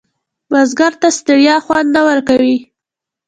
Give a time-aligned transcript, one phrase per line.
[0.51, 2.57] بزګر ته ستړیا خوند نه ورکوي